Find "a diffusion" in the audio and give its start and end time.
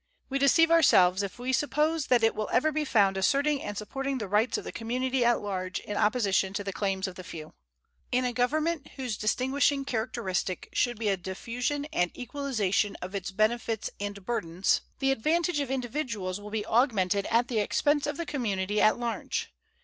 11.09-11.85